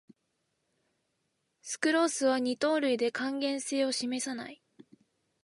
[1.61, 4.59] スクロースは二糖類で還元性を示さない